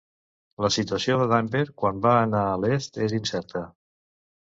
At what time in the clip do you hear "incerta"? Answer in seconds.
3.23-3.67